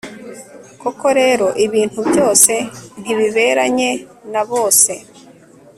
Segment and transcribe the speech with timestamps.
[0.81, 2.53] koko rero ibintu byose
[3.01, 3.89] ntibiberanye
[4.31, 4.93] na bose